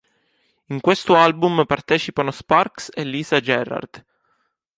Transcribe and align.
In 0.69 0.81
questo 0.81 1.15
album 1.15 1.63
partecipano 1.67 2.31
Sparks 2.31 2.89
e 2.91 3.03
Lisa 3.03 3.39
Gerrard. 3.39 4.03